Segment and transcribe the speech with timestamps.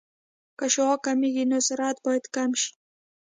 [0.57, 2.71] که شعاع کمېږي نو سرعت باید کم شي